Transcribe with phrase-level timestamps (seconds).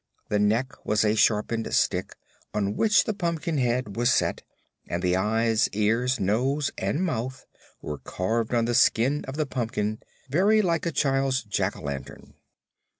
[0.29, 2.15] The neck was a sharpened stick
[2.55, 4.41] on which the pumpkin head was set,
[4.87, 7.45] and the eyes, ears, nose and mouth
[7.83, 12.33] were carved on the skin of the pumpkin, very like a child's jack o' lantern.